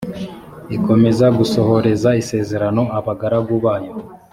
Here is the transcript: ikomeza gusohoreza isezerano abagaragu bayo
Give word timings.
ikomeza 0.75 1.25
gusohoreza 1.37 2.09
isezerano 2.21 2.83
abagaragu 2.97 3.53
bayo 3.65 3.93